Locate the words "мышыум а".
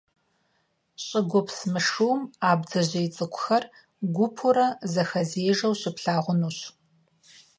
1.71-2.49